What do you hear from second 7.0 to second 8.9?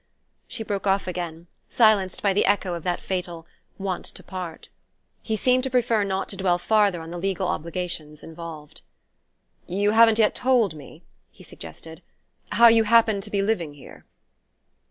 on the legal obligations involved.